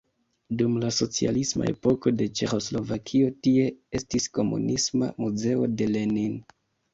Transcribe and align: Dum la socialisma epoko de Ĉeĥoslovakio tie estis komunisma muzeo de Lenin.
Dum 0.59 0.77
la 0.83 0.87
socialisma 0.99 1.67
epoko 1.71 2.13
de 2.21 2.27
Ĉeĥoslovakio 2.39 3.29
tie 3.49 3.67
estis 4.01 4.27
komunisma 4.39 5.11
muzeo 5.27 5.69
de 5.83 5.91
Lenin. 5.93 6.35